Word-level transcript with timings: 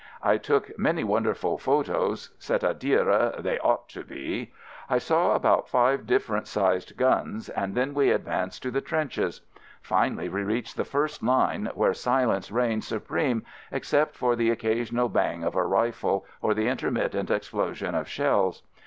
I 0.23 0.37
took 0.37 0.75
many 0.79 1.03
wonderful 1.03 1.59
photos 1.59 2.31
(c'est 2.39 2.63
a 2.63 2.73
dire 2.73 3.39
they 3.39 3.59
ought 3.59 3.87
to 3.89 4.03
be), 4.03 4.51
I 4.89 4.97
saw 4.97 5.35
about 5.35 5.69
five 5.69 6.07
different 6.07 6.47
sized 6.47 6.97
guns, 6.97 7.49
and 7.49 7.75
then 7.75 7.93
we 7.93 8.09
advanced 8.09 8.63
to 8.63 8.71
the 8.71 8.81
trenches. 8.81 9.41
Finally 9.83 10.27
we 10.29 10.41
reached 10.41 10.75
the 10.75 10.85
first 10.85 11.21
line, 11.21 11.69
where 11.75 11.93
silence 11.93 12.49
reigned 12.51 12.83
supreme 12.83 13.45
except 13.71 14.15
for 14.15 14.35
the 14.35 14.49
occasional 14.49 15.07
bang 15.07 15.43
of 15.43 15.53
a 15.55 15.63
rifle 15.63 16.25
or 16.41 16.55
the 16.55 16.65
inter 16.67 16.89
mittent 16.89 17.29
explosion 17.29 17.93
of 17.93 18.07
shells. 18.07 18.63